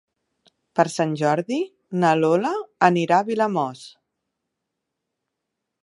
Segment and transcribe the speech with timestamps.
[0.79, 1.59] Per Sant Jordi
[2.05, 2.55] na Lola
[2.91, 3.87] anirà a Vilamòs.